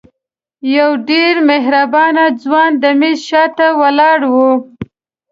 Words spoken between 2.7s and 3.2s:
د میز